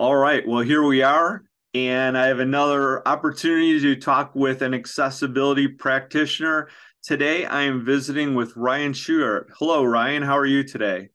[0.00, 0.48] All right.
[0.48, 1.44] Well, here we are.
[1.74, 6.70] And I have another opportunity to talk with an accessibility practitioner.
[7.02, 9.50] Today, I am visiting with Ryan Shugart.
[9.58, 10.22] Hello, Ryan.
[10.22, 11.10] How are you today?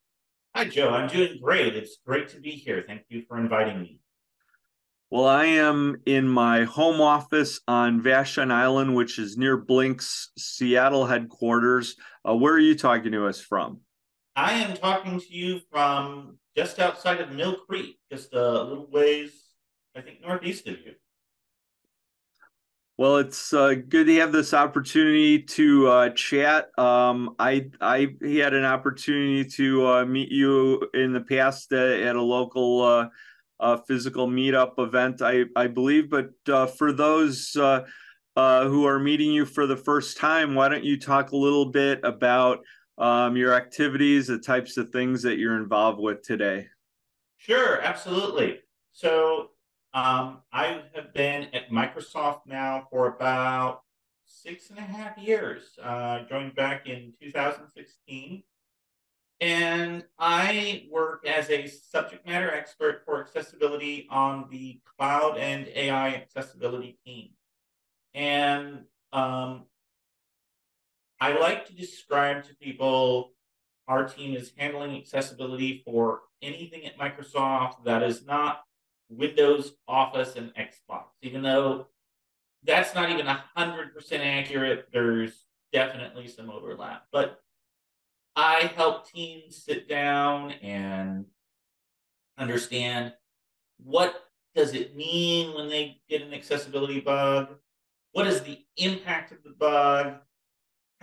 [0.55, 0.89] Hi, Joe.
[0.89, 1.75] I'm doing great.
[1.75, 2.83] It's great to be here.
[2.85, 4.01] Thank you for inviting me.
[5.09, 11.07] Well, I am in my home office on Vashon Island, which is near Blink's Seattle
[11.07, 11.95] headquarters.
[12.23, 13.79] Uh, where are you talking to us from?
[14.35, 19.31] I am talking to you from just outside of Mill Creek, just a little ways,
[19.95, 20.93] I think, northeast of you.
[22.97, 26.67] Well, it's uh, good to have this opportunity to uh, chat.
[26.79, 32.15] Um, I I had an opportunity to uh, meet you in the past uh, at
[32.15, 33.07] a local uh,
[33.59, 36.09] uh, physical meetup event, I I believe.
[36.09, 36.29] But
[36.77, 41.37] for those who are meeting you for the first time, why don't you talk a
[41.37, 42.59] little bit about
[42.97, 46.67] um, your activities, the types of things that you're involved with today.
[47.37, 48.59] Sure, absolutely.
[48.91, 49.51] So
[49.93, 53.81] um, I have been at Microsoft now for about
[54.25, 55.77] six and a half years.
[55.81, 58.43] Uh, joined back in 2016.
[59.41, 66.13] And I work as a subject matter expert for accessibility on the cloud and AI
[66.13, 67.29] accessibility team.
[68.13, 69.65] And um,
[71.19, 73.31] I like to describe to people
[73.87, 78.61] our team is handling accessibility for anything at Microsoft that is not
[79.09, 81.05] Windows, Office, and Xbox.
[81.21, 81.87] Even though
[82.63, 87.03] that's not even 100% accurate, there's definitely some overlap.
[87.11, 87.39] But
[88.35, 91.25] I help teams sit down and
[92.37, 93.13] understand
[93.77, 94.15] what
[94.55, 97.49] does it mean when they get an accessibility bug?
[98.13, 100.15] What is the impact of the bug?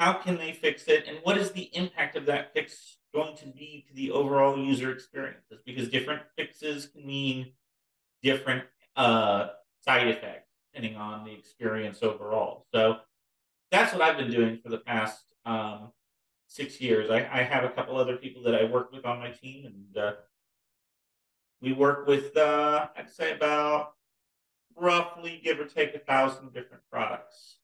[0.02, 1.06] How can they fix it?
[1.06, 4.90] And what is the impact of that fix going to be to the overall user
[4.90, 5.60] experiences?
[5.64, 7.52] Because different fixes can mean
[8.20, 8.64] different
[8.96, 9.50] uh,
[9.84, 12.66] side effects depending on the experience overall.
[12.74, 12.98] So
[13.70, 15.92] that's what i've been doing for the past um,
[16.46, 17.10] six years.
[17.10, 19.96] I, I, have a couple other people that i work with on my team and
[19.96, 20.12] uh,
[21.60, 23.94] we work with uh, i'd say about
[24.76, 27.56] roughly give or take a thousand different products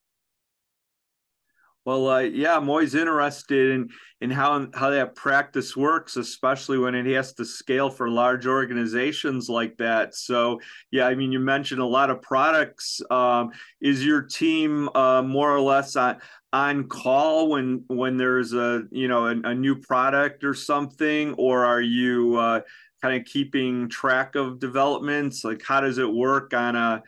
[1.89, 3.89] well, uh, yeah, I'm always interested in
[4.21, 9.49] in how how that practice works, especially when it has to scale for large organizations
[9.49, 10.15] like that.
[10.15, 10.61] So,
[10.91, 13.01] yeah, I mean, you mentioned a lot of products.
[13.11, 16.19] Um, is your team uh, more or less on
[16.53, 21.65] on call when when there's a you know a, a new product or something, or
[21.65, 22.61] are you uh,
[23.01, 25.43] kind of keeping track of developments?
[25.43, 27.03] Like, how does it work on a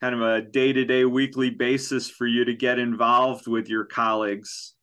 [0.00, 4.74] kind of a day-to-day weekly basis for you to get involved with your colleagues?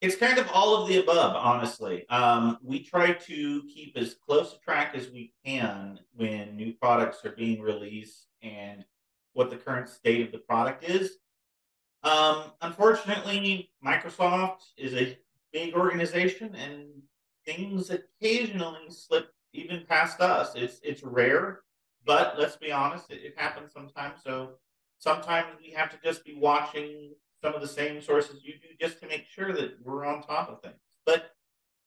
[0.00, 2.08] It's kind of all of the above honestly.
[2.08, 7.24] Um, we try to keep as close a track as we can when new products
[7.24, 8.84] are being released and
[9.32, 11.18] what the current state of the product is.
[12.02, 15.18] Um, unfortunately microsoft is a
[15.52, 16.86] big organization and
[17.44, 20.52] things occasionally slip even past us.
[20.54, 21.62] It's it's rare
[22.04, 24.20] but let's be honest, it, it happens sometimes.
[24.24, 24.52] So
[24.98, 29.00] sometimes we have to just be watching some of the same sources you do just
[29.00, 30.80] to make sure that we're on top of things.
[31.06, 31.30] But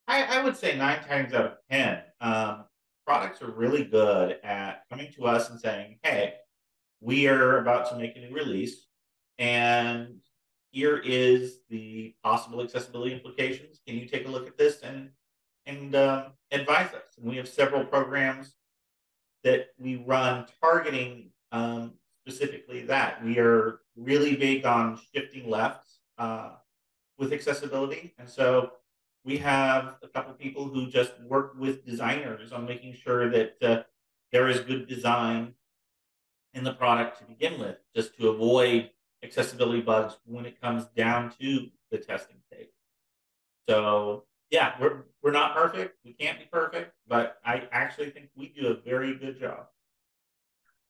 [0.08, 2.66] I, I would say nine times out of 10, um,
[3.06, 6.36] products are really good at coming to us and saying, hey,
[7.02, 8.88] we are about to make a new release,
[9.40, 10.20] and
[10.70, 13.82] here is the possible accessibility implications.
[13.86, 15.10] Can you take a look at this and
[15.66, 17.18] and um, advise us?
[17.18, 18.56] And we have several programs
[19.44, 21.94] that we run targeting um,
[22.26, 23.24] specifically that.
[23.24, 26.52] We are really big on shifting left uh,
[27.18, 28.14] with accessibility.
[28.18, 28.74] And so
[29.24, 33.84] we have a couple people who just work with designers on making sure that uh,
[34.32, 35.54] there is good design
[36.54, 38.90] in the product to begin with, just to avoid
[39.24, 42.68] accessibility bugs when it comes down to the testing phase.
[43.70, 45.96] So yeah, we're we're not perfect.
[46.04, 49.68] We can't be perfect, but I actually think we do a very good job.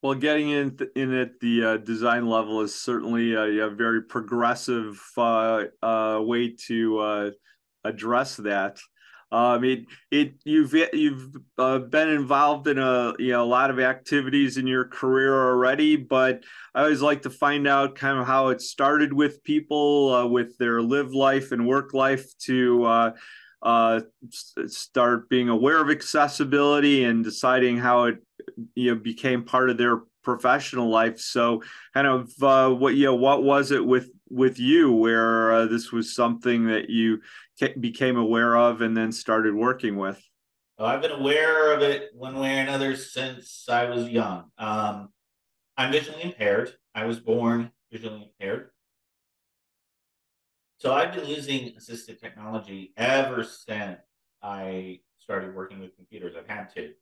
[0.02, 5.00] Well, getting in in at the uh, design level is certainly a, a very progressive
[5.16, 7.32] uh, uh, way to uh,
[7.84, 8.80] address that.
[9.32, 13.80] Um, it it you've you've uh, been involved in a you know a lot of
[13.80, 16.44] activities in your career already, but
[16.74, 20.58] I always like to find out kind of how it started with people uh, with
[20.58, 23.14] their live life and work life to
[23.64, 28.18] uh, start being aware of accessibility and deciding how it
[28.76, 31.20] you know became part of their professional life.
[31.20, 31.64] So,
[31.94, 35.92] kind of uh, what you know, what was it with with you where uh, this
[35.92, 37.22] was something that you
[37.80, 40.22] became aware of and then started working with?
[40.78, 44.46] Well, I've been aware of it one way or another since I was young.
[44.58, 45.10] Um,
[45.78, 46.74] I'm visually impaired.
[46.96, 48.71] I was born visually impaired.
[50.82, 54.00] So I've been using assistive technology ever since
[54.42, 56.34] I started working with computers.
[56.36, 56.94] I've had to.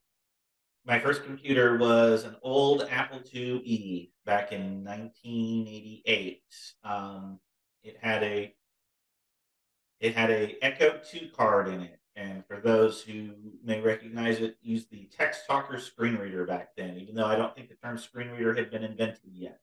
[0.86, 6.42] My first computer was an old Apple IIe back in 1988.
[6.84, 7.40] Um,
[7.82, 8.54] it had a
[10.02, 12.02] it had a Echo 2 card in it.
[12.18, 13.30] And for those who
[13.64, 17.70] may recognize it, used the Textalker screen reader back then, even though I don't think
[17.70, 19.62] the term screen reader had been invented yet.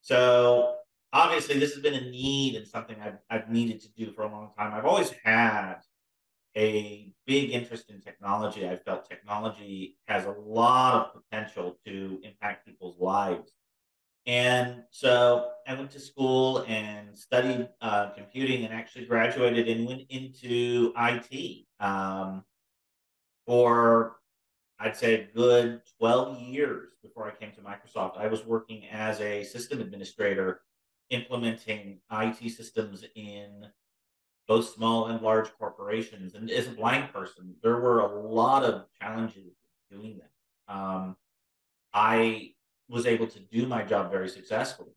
[0.00, 0.76] So
[1.16, 4.30] obviously this has been a need and something I've, I've needed to do for a
[4.30, 4.74] long time.
[4.74, 5.76] I've always had
[6.54, 8.68] a big interest in technology.
[8.68, 13.50] I felt technology has a lot of potential to impact people's lives.
[14.26, 20.02] And so I went to school and studied uh, computing and actually graduated and went
[20.10, 22.42] into IT um,
[23.46, 24.16] for,
[24.78, 28.18] I'd say, good 12 years before I came to Microsoft.
[28.18, 30.60] I was working as a system administrator
[31.10, 33.66] implementing IT systems in
[34.48, 36.34] both small and large corporations.
[36.34, 39.54] And as a blind person, there were a lot of challenges
[39.90, 40.72] doing that.
[40.72, 41.16] Um,
[41.92, 42.52] I
[42.88, 44.92] was able to do my job very successfully,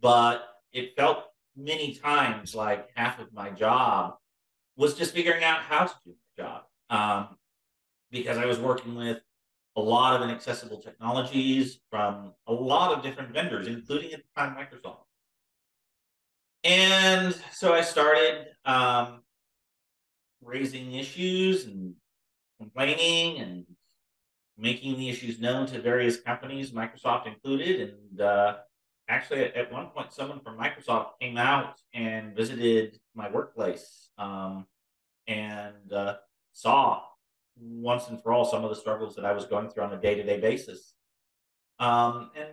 [0.00, 1.24] but it felt
[1.56, 4.14] many times like half of my job
[4.76, 7.36] was just figuring out how to do my job um,
[8.10, 9.20] because I was working with
[9.76, 14.56] a lot of inaccessible technologies from a lot of different vendors, including at the time
[14.56, 15.04] Microsoft.
[16.62, 19.22] And so I started um,
[20.42, 21.94] raising issues and
[22.58, 23.64] complaining and
[24.58, 27.94] making the issues known to various companies, Microsoft included.
[27.94, 28.56] And uh,
[29.08, 34.66] actually, at, one point, someone from Microsoft came out and visited my workplace um,
[35.26, 36.16] and uh,
[36.52, 37.02] saw
[37.58, 40.00] once and for all some of the struggles that I was going through on a
[40.00, 40.92] day to day basis.
[41.78, 42.48] Um, and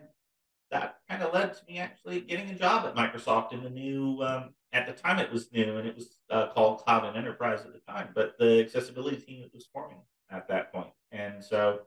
[0.72, 4.22] that kind of led to me actually getting a job at Microsoft in the new.
[4.22, 7.62] Um, at the time, it was new and it was uh, called Cloud and Enterprise
[7.62, 11.80] at the time, but the accessibility team was forming at that point, and so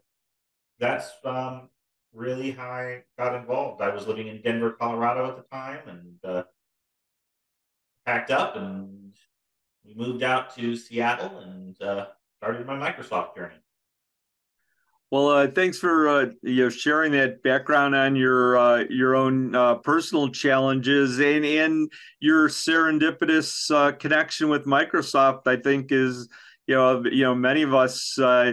[0.79, 1.69] that's um,
[2.15, 3.83] really how I got involved.
[3.83, 6.45] I was living in Denver, Colorado at the time, and uh,
[8.07, 9.13] packed up and
[9.85, 12.07] we moved out to Seattle and uh,
[12.39, 13.55] started my Microsoft journey.
[15.11, 19.57] Well, uh, thanks for uh, you know sharing that background on your uh, your own
[19.57, 25.49] uh, personal challenges and and your serendipitous uh, connection with Microsoft.
[25.49, 26.29] I think is
[26.69, 28.53] you know you know many of us uh,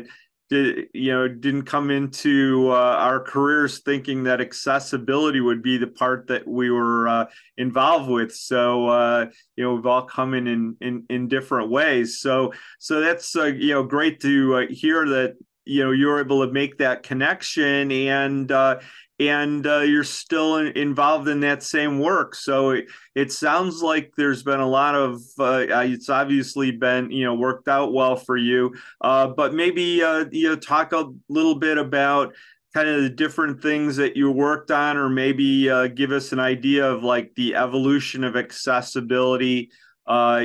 [0.50, 6.26] did you know didn't come into our careers thinking that accessibility would be the part
[6.26, 7.28] that we were
[7.58, 8.34] involved with.
[8.34, 12.20] So you know we've all come in in in, in different ways.
[12.20, 15.36] So so that's you know great to hear that
[15.68, 18.80] you know you're able to make that connection and uh,
[19.20, 22.36] and uh, you're still in, involved in that same work.
[22.36, 27.26] So it, it sounds like there's been a lot of uh, it's obviously been you
[27.26, 28.76] know worked out well for you.
[29.02, 32.34] Uh, but maybe uh, you know talk a little bit about
[32.74, 36.40] kind of the different things that you worked on or maybe uh, give us an
[36.40, 39.72] idea of like the evolution of accessibility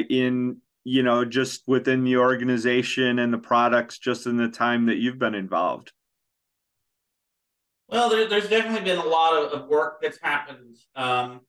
[0.09, 4.97] in you know, just within the organization and the products just in the time that
[4.97, 5.93] you've been involved?
[7.89, 11.41] Well, there, there's definitely been a lot of, of work that's happened um,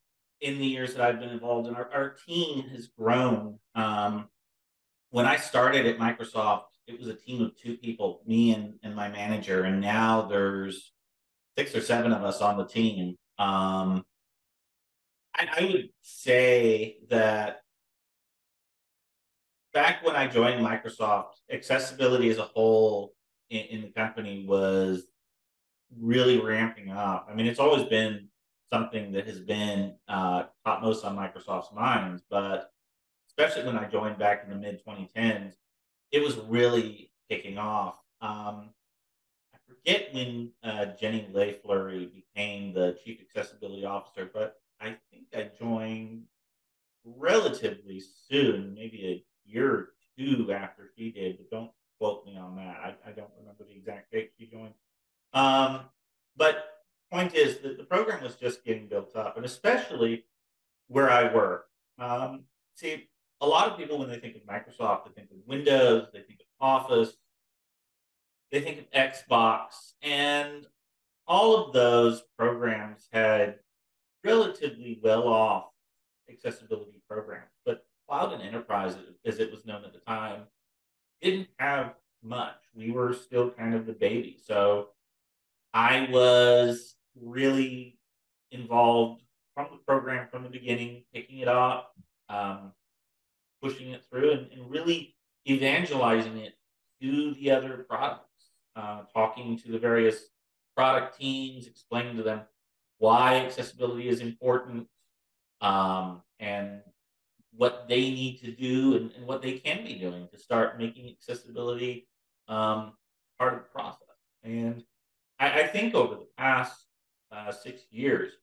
[0.41, 3.59] in the years that I've been involved, and our, our team has grown.
[3.75, 4.27] Um,
[5.09, 8.93] when I started at Microsoft, it was a team of two people, me and, and
[8.93, 10.91] my manager, and now there's
[11.57, 13.15] six or seven of us on the team.
[13.39, 14.03] Um,
[15.35, 17.62] I, I would say that
[19.73, 23.13] back when I joined Microsoft, accessibility as a whole
[23.49, 25.03] in, in, the company was
[25.99, 27.27] really ramping up.
[27.29, 28.29] I mean, it's always been
[28.71, 32.71] something that has been uh, topmost on Microsoft's minds, but
[33.27, 35.53] especially when I joined back in the mid 2010s,
[36.11, 37.95] it was really kicking off.
[38.21, 38.69] Um,
[39.53, 45.49] I forget when uh, Jenny Lay-Flurrie became the chief accessibility officer, but I think I
[45.59, 46.23] joined
[47.05, 52.77] relatively soon, maybe a year two after she did, but don't quote me on that.
[52.83, 54.73] I, I don't remember the exact date she joined.
[55.33, 55.81] Um,
[56.35, 56.65] but
[57.11, 60.25] point is that the program was just getting built up, and especially
[60.87, 61.65] where I work.
[61.99, 62.43] Um,
[62.75, 63.07] see,
[63.41, 66.39] a lot of people when they think of Microsoft, they think of Windows, they think
[66.39, 67.13] of Office,
[68.51, 70.65] they think of Xbox, and
[71.27, 73.59] all of those programs had
[74.23, 75.65] relatively well off
[76.29, 77.52] accessibility programs.
[78.07, 78.95] Cloud and Enterprise,
[79.25, 80.41] as it was known at the time,
[81.21, 82.55] didn't have much.
[82.75, 84.37] We were still kind of the baby.
[84.43, 84.89] So
[85.73, 87.97] I was really
[88.51, 91.93] involved from the program from the beginning, picking it up,
[92.29, 92.71] um,
[93.61, 95.15] pushing it through, and, and, really
[95.47, 96.53] evangelizing it
[97.01, 100.29] to the other products, uh, talking to the various
[100.75, 102.41] product teams, explaining to them
[102.97, 104.87] why accessibility is important
[105.61, 106.81] um, and
[107.55, 111.07] what they need to do and, and, what they can be doing to start making
[111.09, 112.07] accessibility
[112.47, 112.93] um,
[113.37, 113.99] part of the process.
[114.43, 114.83] And
[115.39, 116.85] I, I think over the past
[117.31, 118.33] uh, six years,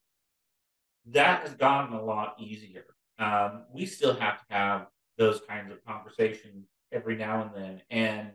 [1.07, 2.85] that has gotten a lot easier.
[3.19, 4.87] Um, we still have to have
[5.19, 7.83] those kinds of conversations every now and then.
[7.91, 8.31] And,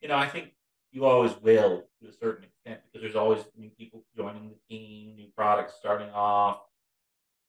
[0.00, 0.52] you know, I think
[0.92, 5.16] you always will to a certain extent because there's always new people joining the team,
[5.16, 6.60] new products starting off,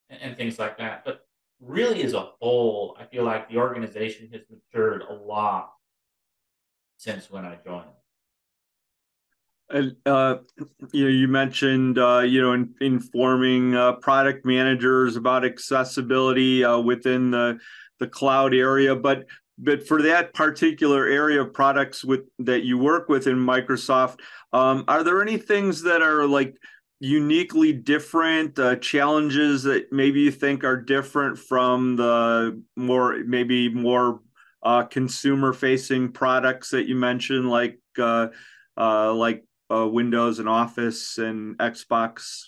[0.09, 1.05] and, and things like that.
[1.05, 1.26] But
[1.61, 5.71] really, as a whole, I feel like the organization has matured a lot
[6.97, 7.85] since when I joined.
[9.69, 10.37] And uh,
[10.93, 16.79] you know, you mentioned uh, you know in, informing uh, product managers about accessibility uh,
[16.79, 17.59] within the
[17.99, 19.25] the cloud area, but
[19.57, 24.19] but for that particular area of products with that you work with in Microsoft,
[24.53, 26.55] um, are there any things that are like
[26.99, 34.21] uniquely different uh, challenges that maybe you think are different from the more maybe more
[34.63, 38.27] uh, consumer facing products that you mentioned like uh,
[38.77, 42.45] uh, like uh, Windows and Office and Xbox?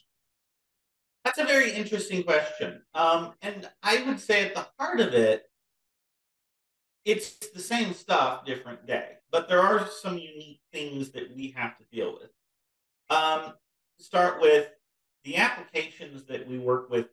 [1.26, 2.82] That's a very interesting question.
[2.94, 5.44] Um, and I would say at the heart of it,
[7.06, 9.14] it's the same stuff, different day.
[9.32, 12.32] But there are some unique things that we have to deal with.
[13.10, 13.54] Um,
[14.00, 14.70] start with
[15.24, 17.08] the applications that we work with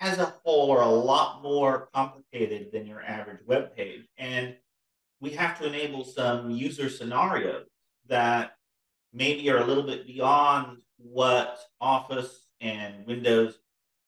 [0.00, 4.06] as a whole are a lot more complicated than your average web page.
[4.18, 4.54] And
[5.20, 7.66] we have to enable some user scenarios
[8.06, 8.56] that
[9.12, 13.58] maybe are a little bit beyond what Office and Windows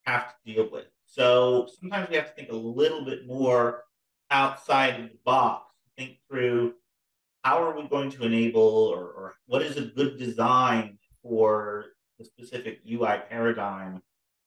[0.05, 0.87] have to deal with.
[1.07, 3.85] So sometimes we have to think a little bit more
[4.31, 6.75] outside of the box, think through
[7.45, 11.87] how are we going to enable or, or what is a good design for
[12.19, 14.03] the specific UI paradigm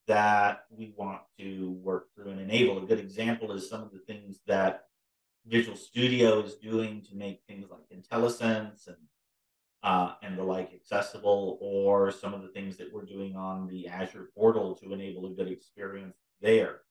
[0.07, 2.77] that we want to work through and enable.
[2.77, 4.85] A good example is some of the things that
[5.45, 8.97] Visual Studio is doing to make things like IntelliSense and
[9.83, 13.87] uh, and the like accessible, or some of the things that we're doing on the
[13.87, 16.81] Azure portal to enable a good experience there.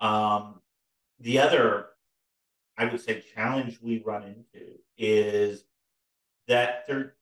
[0.00, 0.60] Um,
[1.18, 1.86] the other,
[2.76, 5.64] I would say, challenge we run into is
[6.46, 7.14] that there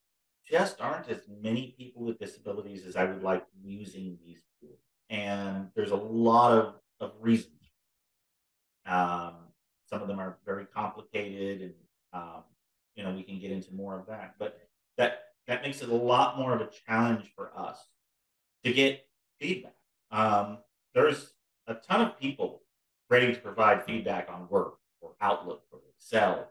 [0.46, 4.78] just aren't as many people with disabilities as I would like using these tools.
[5.10, 7.52] And there's a lot of, of reasons.
[8.86, 9.34] Um,
[9.86, 11.74] some of them are very complicated and
[12.12, 12.42] um,
[12.94, 14.58] you know we can get into more of that but
[14.96, 17.78] that that makes it a lot more of a challenge for us
[18.64, 19.06] to get
[19.38, 19.74] feedback.
[20.10, 20.58] Um,
[20.94, 21.34] there's
[21.66, 22.62] a ton of people
[23.10, 26.50] ready to provide feedback on Word or Outlook or Excel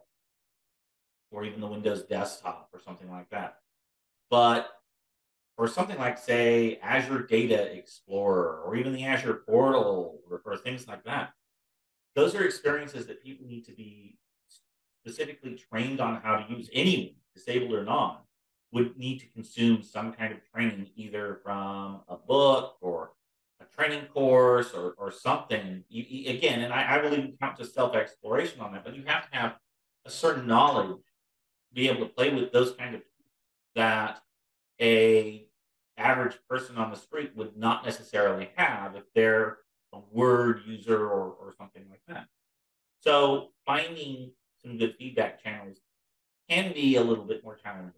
[1.31, 3.57] or even the Windows desktop or something like that.
[4.33, 4.67] But
[5.55, 10.87] for something like, say, Azure Data Explorer or even the Azure Portal or, or things
[10.87, 11.33] like that,
[12.15, 14.17] those are experiences that people need to be
[15.05, 18.17] specifically trained on how to use, anyone, disabled or non
[18.71, 23.11] would need to consume some kind of training, either from a book or
[23.61, 25.83] a training course or, or something.
[25.89, 28.95] You, you, again, and I, I will even count to self exploration on that, but
[28.95, 29.57] you have to have
[30.05, 33.03] a certain knowledge to be able to play with those kind of
[33.75, 34.21] that
[34.81, 35.47] a
[35.97, 39.59] average person on the street would not necessarily have if they're
[39.93, 42.27] a word user or, or something like that.
[43.01, 45.77] So finding some good feedback channels
[46.49, 47.93] can be a little bit more challenging.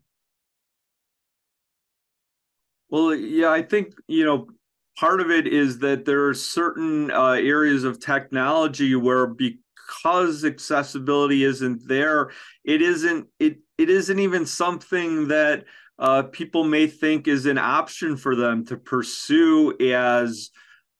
[2.89, 4.47] Well, yeah, I think, you know,
[4.97, 11.43] part of it is that there are certain uh, areas of technology where because accessibility
[11.43, 12.31] isn't there,
[12.63, 15.65] it isn't it it isn't even something that
[15.97, 20.51] uh, people may think is an option for them to pursue as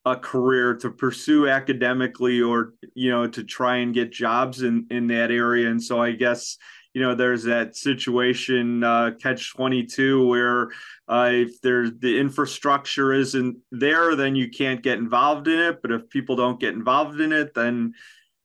[0.05, 5.08] a career to pursue academically or you know to try and get jobs in in
[5.08, 5.70] that area.
[5.70, 6.58] And so i guess
[6.94, 10.70] you know there's that situation uh, catch 22 where
[11.10, 15.82] uh, if there's the infrastructure isn't there then you can't get involved in it.
[15.82, 17.94] But if people don't get involved in it then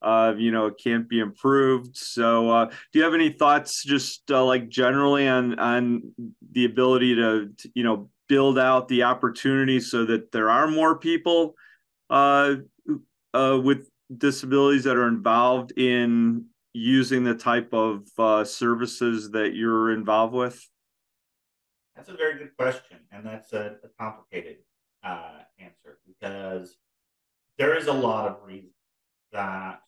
[0.02, 4.30] uh, you know it can't be improved so uh, do you have any thoughts just
[4.30, 6.02] uh, like generally on on
[6.52, 10.96] the ability to, to you know build out the opportunities so that there are more
[10.96, 11.54] people
[12.10, 12.54] uh,
[13.34, 19.92] uh, with disabilities that are involved in using the type of uh, services that you're
[19.92, 20.64] involved with?
[21.96, 24.58] That's a very good question, and that's a, a complicated
[25.02, 26.76] answer because
[27.58, 28.72] there is a lot of reasons
[29.32, 29.80] that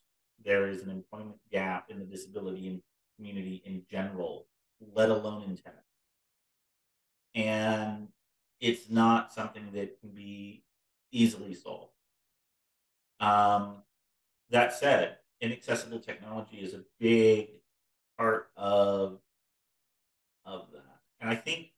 [0.44, 2.82] there is an employment gap in the disability
[3.16, 4.46] community in general,
[4.94, 5.74] let alone in tech.
[7.34, 8.08] And
[8.60, 10.62] it's not something that can be
[11.10, 11.92] easily solved.
[13.20, 13.82] Um,
[14.50, 17.48] that said, inaccessible technology is a big
[18.18, 19.18] part of
[20.44, 21.00] of that.
[21.20, 21.68] And I think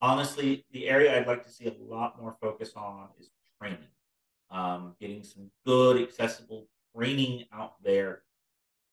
[0.00, 3.78] honestly, the area I'd like to see a lot more focus on is training.
[4.50, 8.22] Um, getting some good accessible training out there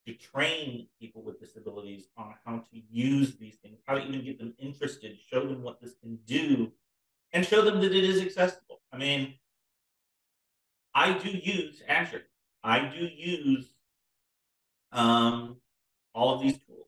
[0.05, 4.37] to train people with disabilities on how to use these things, how to even get
[4.37, 6.71] them interested, show them what this can do,
[7.33, 8.81] and show them that it is accessible.
[8.91, 9.33] I mean,
[10.93, 12.23] I do use Azure.
[12.63, 13.65] I do use
[14.91, 15.57] um,
[16.13, 16.87] all of these tools.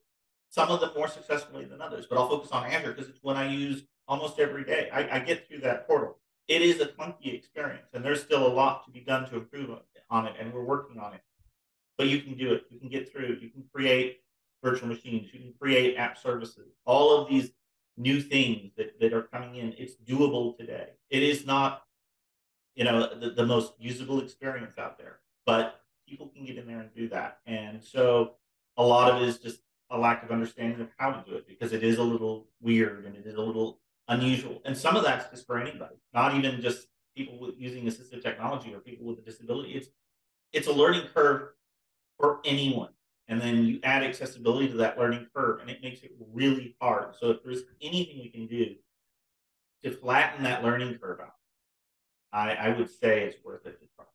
[0.49, 3.35] Some of them more successfully than others, but I'll focus on Azure because it's one
[3.35, 4.89] I use almost every day.
[4.93, 6.17] I, I, get through that portal.
[6.47, 9.69] It is a clunky experience, and there's still a lot to be done to improve
[10.09, 11.21] on it, and we're working on it.
[11.97, 12.65] But you can do it.
[12.69, 13.37] You can get through.
[13.41, 14.21] You can create
[14.63, 15.29] virtual machines.
[15.33, 16.73] You can create app services.
[16.85, 17.51] All of these
[17.97, 20.89] new things that, that are coming in, it's doable today.
[21.09, 21.83] It is not,
[22.75, 26.81] you know, the, the most usable experience out there but people can get in there
[26.81, 27.39] and do that.
[27.47, 28.33] And so
[28.75, 31.47] a lot of it is just a lack of understanding of how to do it
[31.47, 33.79] because it is a little weird and it is a little
[34.09, 34.61] unusual.
[34.65, 38.73] And some of that's just for anybody, not even just people with, using assistive technology
[38.73, 39.71] or people with a disability.
[39.71, 39.89] It's
[40.53, 41.49] it's a learning curve
[42.17, 42.89] for anyone.
[43.27, 47.15] And then you add accessibility to that learning curve and it makes it really hard.
[47.19, 48.75] So if there's anything we can do
[49.83, 51.33] to flatten that learning curve out,
[52.31, 54.05] I, I would say it's worth it to try.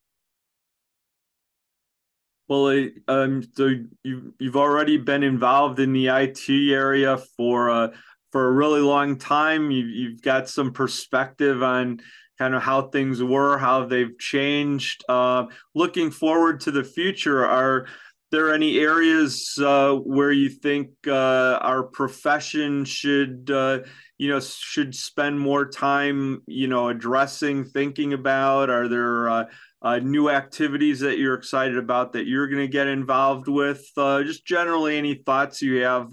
[2.48, 3.70] Well, um, so
[4.02, 7.88] you you've already been involved in the IT area for uh,
[8.30, 9.70] for a really long time.
[9.70, 12.00] You've you've got some perspective on
[12.38, 15.04] kind of how things were, how they've changed.
[15.08, 17.86] Uh, looking forward to the future, are
[18.32, 23.80] there any areas uh, where you think uh, our profession should, uh,
[24.16, 28.70] you know, should spend more time, you know, addressing, thinking about?
[28.70, 29.44] Are there uh,
[29.82, 33.86] uh, new activities that you're excited about that you're going to get involved with?
[33.96, 36.08] Just generally, any thoughts you have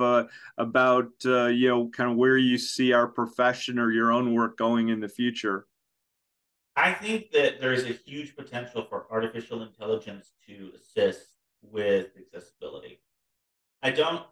[0.58, 4.89] about you know kind of where you see our profession or your own work going
[4.89, 5.68] in the future?
[6.80, 11.28] I think that there is a huge potential for artificial intelligence to assist
[11.62, 13.02] with accessibility.
[13.84, 14.24] I don't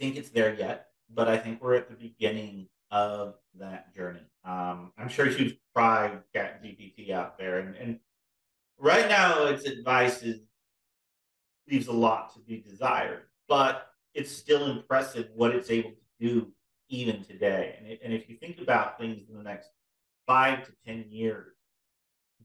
[0.00, 4.24] think it's there yet, but I think we're at the beginning of that journey.
[4.46, 8.00] Um, I'm sure you've tried ChatGPT out there, and, and
[8.78, 10.40] right now its advice is
[11.70, 16.52] leaves a lot to be desired, but it's still impressive what it's able to do
[16.88, 17.76] even today.
[17.78, 19.68] And, it, and if you think about things in the next
[20.26, 21.54] five to 10 years,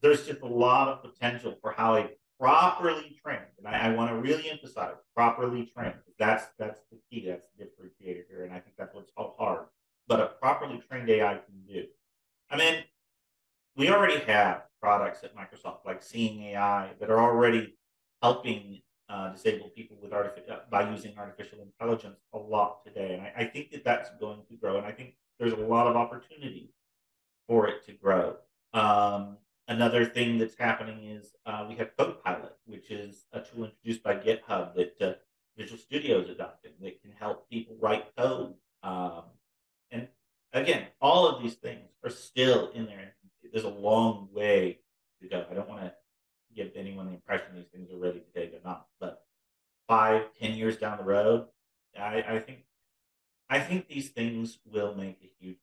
[0.00, 4.10] there's just a lot of potential for how a properly trained, and I, I want
[4.10, 5.94] to really emphasize properly trained.
[6.18, 7.26] That's that's the key.
[7.26, 9.66] That's the differentiator here, and I think that's what's hard.
[10.06, 11.84] But a properly trained AI can do.
[12.50, 12.84] I mean,
[13.76, 17.74] we already have products at Microsoft like Seeing AI that are already
[18.22, 23.22] helping uh, disabled people with artificial uh, by using artificial intelligence a lot today, and
[23.22, 25.96] I, I, think that that's going to grow, and I think there's a lot of
[25.96, 26.70] opportunity
[27.48, 28.36] for it to grow.
[28.72, 34.04] Um, another thing that's happening is uh, we have Copilot, which is a tool introduced
[34.04, 35.12] by GitHub that uh,
[35.56, 38.54] Visual Studio is adopting that can help people write code.
[38.84, 39.24] Um,
[39.90, 40.06] and
[40.52, 43.14] again, all of these things are still in there
[43.52, 44.78] there's a long way
[45.22, 45.44] to go.
[45.50, 45.92] I don't want to
[46.54, 48.50] give anyone the impression these things are ready today.
[48.50, 48.86] They're not.
[49.00, 49.22] But
[49.86, 51.46] five, ten years down the road,
[51.98, 52.60] I, I think
[53.50, 55.56] I think these things will make a huge.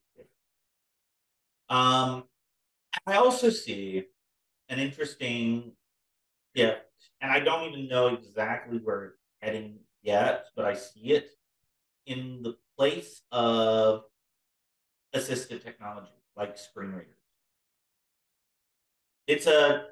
[1.69, 2.25] Um,
[3.07, 4.05] I also see
[4.69, 5.73] an interesting
[6.55, 6.85] shift,
[7.21, 11.29] and I don't even know exactly where it's heading yet, but I see it
[12.05, 14.03] in the place of
[15.13, 17.15] assistive technology like screen readers.
[19.27, 19.85] it's a,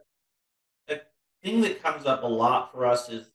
[0.90, 1.00] a
[1.44, 3.32] thing that comes up a lot for us is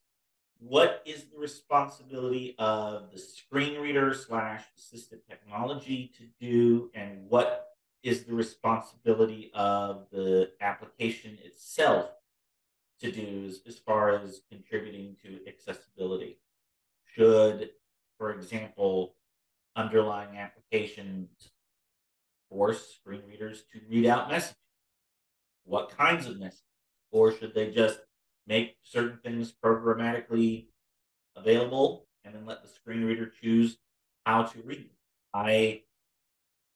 [0.60, 7.67] what is the responsibility of the screen reader slash assistive technology to do and what
[8.02, 12.10] is the responsibility of the application itself
[13.00, 16.38] to do as, far as contributing to accessibility
[17.04, 17.70] should
[18.18, 19.14] for example
[19.76, 21.28] underlying applications
[22.50, 24.56] force screen readers to read out messages
[25.64, 26.62] what kinds of messages
[27.10, 28.00] or should they just
[28.46, 30.66] make certain things programmatically
[31.36, 33.78] available and then let the screen reader choose
[34.24, 34.78] how to read.
[34.78, 34.90] Them?
[35.32, 35.82] I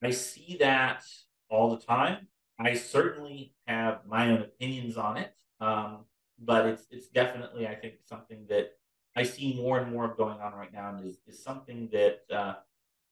[0.02, 1.04] I see that
[1.48, 2.28] all the time.
[2.58, 6.04] I certainly have my own opinions on it, um,
[6.38, 8.72] but it's it's definitely I think something that
[9.16, 12.20] I see more and more of going on right now, and is is something that
[12.30, 12.54] uh,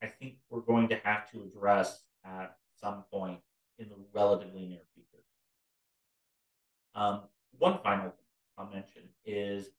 [0.03, 3.41] I think we're going to have to address at some point
[3.79, 5.25] in the relatively near future.
[6.95, 7.23] Um,
[7.59, 8.15] one final
[8.59, 9.71] I'll mention is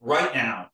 [0.00, 0.70] right now,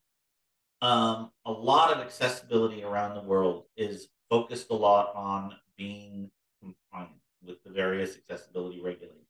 [0.84, 7.16] um, a lot of accessibility around the world is focused a lot on being compliant
[7.42, 9.24] with the various accessibility regulations.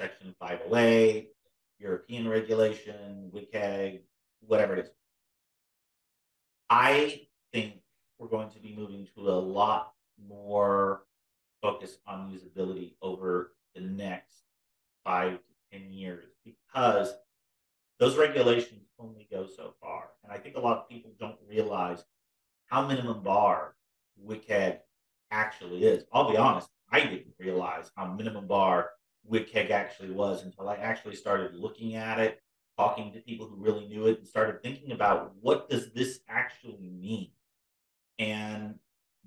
[0.00, 1.28] Section 508,
[1.78, 4.00] European regulation, WCAG,
[4.40, 4.90] whatever it is.
[6.70, 7.74] I think
[8.18, 9.92] we're going to be moving to a lot
[10.26, 11.02] more
[11.60, 14.44] focus on usability over the next
[15.04, 15.32] five
[15.72, 17.12] to 10 years because
[18.00, 20.08] those regulations only go so far.
[20.24, 22.02] And I think a lot of people don't realize
[22.66, 23.76] how minimum bar
[24.26, 24.78] WCAG
[25.30, 26.04] actually is.
[26.12, 28.90] I'll be honest, I didn't realize how minimum bar
[29.30, 32.40] WCAG actually was until I actually started looking at it,
[32.78, 36.90] talking to people who really knew it, and started thinking about what does this actually
[36.90, 37.30] mean.
[38.18, 38.76] And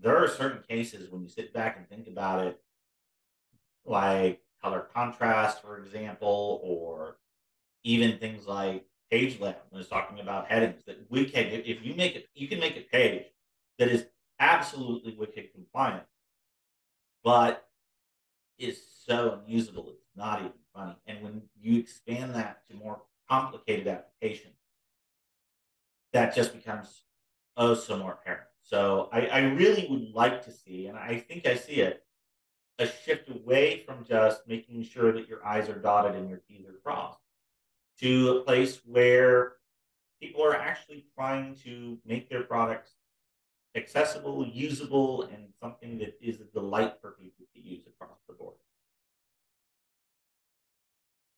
[0.01, 2.59] there are certain cases when you sit back and think about it,
[3.85, 7.17] like color contrast, for example, or
[7.83, 12.15] even things like page layout when it's talking about headings that WCAG, if you make
[12.15, 13.25] it, you can make a page
[13.77, 14.05] that is
[14.39, 16.03] absolutely WCAG compliant,
[17.23, 17.67] but
[18.57, 20.95] is so unusable, it's not even funny.
[21.05, 24.55] And when you expand that to more complicated applications,
[26.13, 27.03] that just becomes
[27.57, 28.47] oh so more apparent.
[28.61, 32.03] So I, I really would like to see, and I think I see it,
[32.79, 36.65] a shift away from just making sure that your I's are dotted and your T's
[36.65, 37.19] are crossed
[38.03, 39.53] to a place where
[40.21, 42.91] people are actually trying to make their products
[43.75, 48.55] accessible, usable, and something that is a delight for people to use across the board.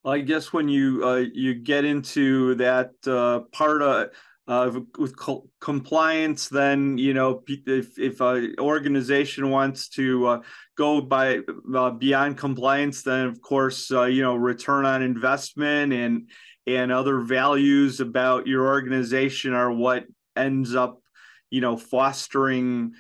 [0.04, 4.10] I guess when you uh, you get into that uh, part of
[4.47, 10.41] uh, with co- compliance, then you know if if an organization wants to uh,
[10.77, 11.39] go by
[11.75, 16.29] uh, beyond compliance, then of course uh, you know return on investment and
[16.67, 20.05] and other values about your organization are what
[20.36, 21.01] ends up
[21.49, 22.93] you know fostering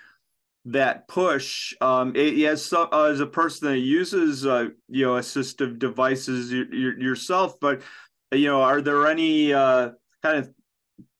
[0.65, 1.75] that push.
[1.79, 6.63] Um it, as uh, as a person that uses uh, you know assistive devices y-
[6.71, 7.81] y- yourself but
[8.31, 9.91] you know are there any uh
[10.23, 10.49] kind of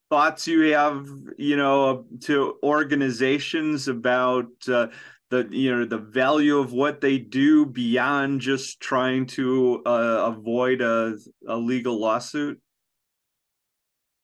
[0.10, 4.88] thoughts you have, you know, to organizations about uh,
[5.30, 10.82] the you know the value of what they do beyond just trying to uh, avoid
[10.82, 12.60] a, a legal lawsuit?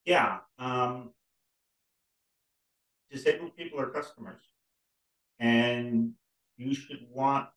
[0.06, 1.12] Yeah, um,
[3.12, 4.42] disabled people are customers,
[5.40, 6.14] and
[6.58, 7.48] you should want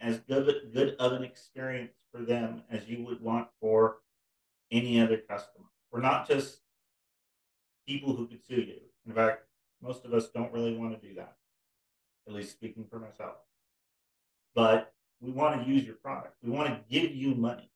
[0.00, 3.98] as good good of an experience for them as you would want for
[4.70, 5.66] any other customer.
[5.90, 6.60] We're not just
[7.86, 8.80] people who could sue you.
[9.06, 9.42] In fact,
[9.82, 11.36] most of us don't really want to do that,
[12.26, 13.36] at least speaking for myself.
[14.54, 17.70] But we want to use your product, we want to give you money.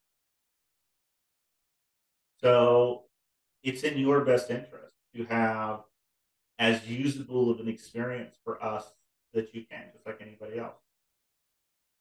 [2.43, 3.05] So
[3.63, 5.81] it's in your best interest to have
[6.59, 8.85] as usable of an experience for us
[9.35, 10.79] that you can, just like anybody else.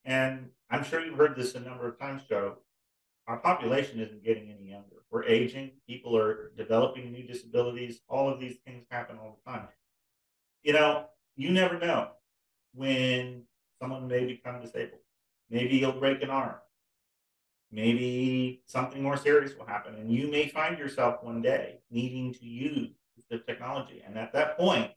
[0.05, 2.57] And I'm sure you've heard this a number of times, Joe
[3.29, 5.03] our population isn't getting any younger.
[5.11, 5.71] We're aging.
[5.87, 8.01] People are developing new disabilities.
[8.09, 9.67] All of these things happen all the time.
[10.63, 12.09] You know, you never know
[12.73, 13.43] when
[13.79, 15.01] someone may become disabled.
[15.51, 16.55] Maybe you'll break an arm.
[17.71, 19.93] Maybe something more serious will happen.
[19.93, 22.89] And you may find yourself one day needing to use
[23.29, 24.01] the technology.
[24.03, 24.89] And at that point,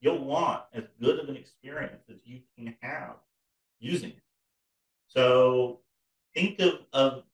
[0.00, 3.16] you'll want as good of an experience as you can have
[3.80, 4.22] using it.
[5.08, 5.80] So
[6.34, 7.24] think of, of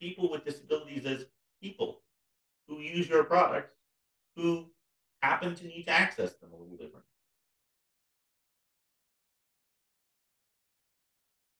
[0.00, 1.26] people with disabilities as
[1.62, 2.02] people
[2.66, 3.74] who use your products
[4.36, 4.66] who
[5.22, 7.04] happen to need to access them a little different.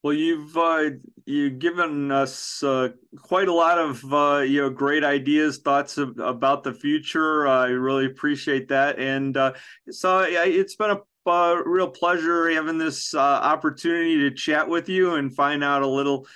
[0.05, 0.91] Well, you've uh,
[1.27, 6.17] you've given us uh, quite a lot of uh, you know great ideas, thoughts of,
[6.21, 7.49] about the future.
[7.49, 9.55] I really appreciate that, and uh,
[9.91, 15.17] so it's been a uh, real pleasure having this uh, opportunity to chat with you
[15.17, 16.27] and find out a little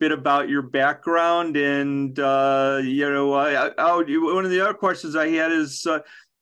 [0.00, 1.56] bit about your background.
[1.56, 5.86] And you know, I, I, one of the other questions I had is,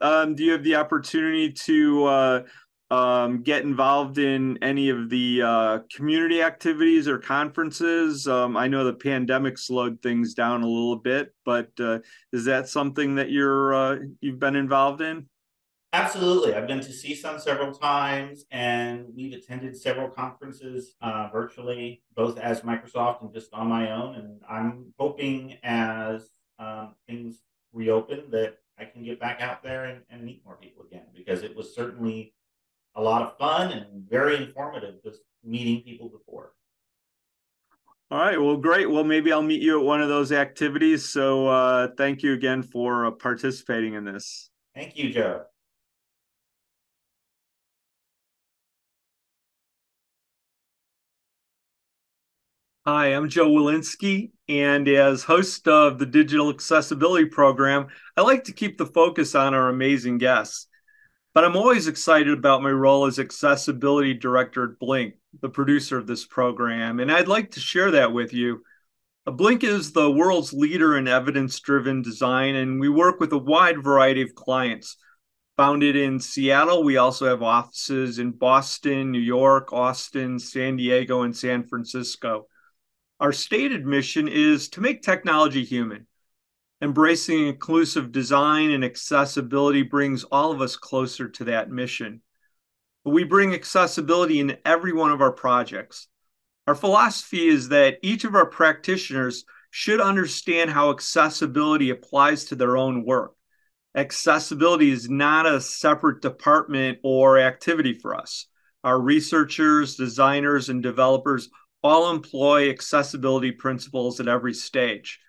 [0.00, 2.44] um, do you have the opportunity to
[2.90, 8.26] um, get involved in any of the uh, community activities or conferences?
[8.26, 11.98] Um, I know the pandemic slowed things down a little bit, but uh,
[12.32, 15.28] is that something that you're uh, you've been involved in?
[15.94, 22.38] Absolutely, I've been to CSUN several times, and we've attended several conferences uh, virtually, both
[22.38, 24.16] as Microsoft and just on my own.
[24.16, 27.38] And I'm hoping as um, things
[27.72, 31.42] reopen that I can get back out there and, and meet more people again because
[31.42, 32.34] it was certainly
[32.94, 36.52] a lot of fun and very informative just meeting people before.
[38.10, 38.40] All right.
[38.40, 38.90] Well, great.
[38.90, 41.08] Well, maybe I'll meet you at one of those activities.
[41.08, 44.50] So uh, thank you again for uh, participating in this.
[44.74, 45.44] Thank you, Joe.
[52.90, 58.54] Hi, I'm Joe Welinske, and as host of the Digital Accessibility Program, I like to
[58.54, 60.68] keep the focus on our amazing guests.
[61.34, 66.06] But I'm always excited about my role as accessibility director at Blink, the producer of
[66.06, 68.62] this program, and I'd like to share that with you.
[69.26, 73.38] Uh, Blink is the world's leader in evidence driven design, and we work with a
[73.38, 74.96] wide variety of clients.
[75.58, 81.36] Founded in Seattle, we also have offices in Boston, New York, Austin, San Diego, and
[81.36, 82.46] San Francisco.
[83.20, 86.06] Our stated mission is to make technology human
[86.80, 92.20] Embracing inclusive design and accessibility brings all of us closer to that mission.
[93.04, 96.06] We bring accessibility in every one of our projects.
[96.68, 102.76] Our philosophy is that each of our practitioners should understand how accessibility applies to their
[102.76, 103.32] own work.
[103.96, 108.46] Accessibility is not a separate department or activity for us.
[108.84, 111.48] Our researchers, designers, and developers
[111.82, 115.20] all employ accessibility principles at every stage.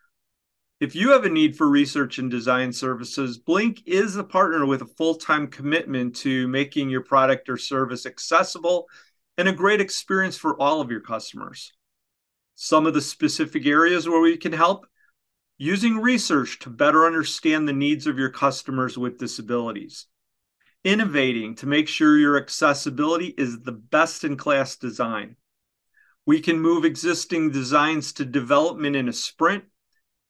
[0.80, 4.82] If you have a need for research and design services, Blink is a partner with
[4.82, 8.88] a full time commitment to making your product or service accessible
[9.38, 11.74] and a great experience for all of your customers.
[12.56, 14.86] Some of the specific areas where we can help
[15.58, 20.08] using research to better understand the needs of your customers with disabilities,
[20.86, 25.36] innovating to make sure your accessibility is the best in class design.
[26.30, 29.64] We can move existing designs to development in a sprint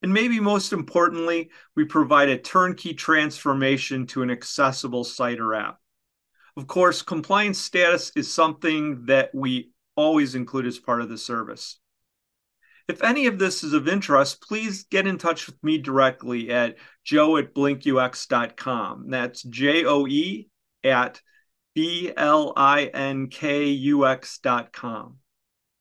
[0.02, 5.78] and maybe most importantly, we provide a turnkey transformation to an accessible site or app.
[6.56, 11.80] Of course, compliance status is something that we always include as part of the service.
[12.88, 16.78] If any of this is of interest, please get in touch with me directly at
[17.04, 19.10] joe at blinkux.com.
[19.10, 20.48] That's J O E
[20.82, 21.20] at
[21.76, 25.18] B L I N K U X.com.